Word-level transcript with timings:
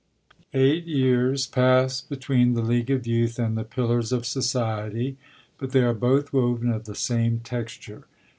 Eight 0.55 0.85
years 0.85 1.45
passed 1.45 2.09
between 2.09 2.55
The 2.55 2.63
League 2.63 2.89
of 2.89 3.05
Youth 3.05 3.37
and 3.37 3.55
The 3.55 3.63
Pillars 3.63 4.11
of 4.11 4.25
Society; 4.25 5.15
but 5.59 5.73
they 5.73 5.83
are 5.83 5.93
both 5.93 6.33
woven 6.33 6.69
of 6.71 6.85
the 6.85 6.95
same 6.95 7.37
texture. 7.41 8.05